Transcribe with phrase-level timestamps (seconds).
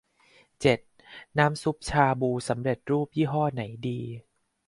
[0.61, 0.79] เจ็ด
[1.37, 3.99] น้ำซุปชาบูสำเร็จรูป ยี่ห้อไหนดี